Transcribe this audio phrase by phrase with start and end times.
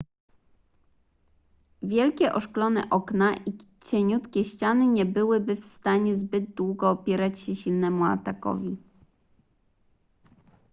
[1.83, 3.53] wielkie oszklone okna i
[3.85, 8.77] cieniutkie ściany nie byłyby w stanie zbyt długo opierać się silnemu atakowi